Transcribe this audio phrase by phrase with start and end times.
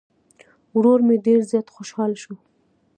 [0.77, 2.33] ورور مې ډير زيات خوشحاله شو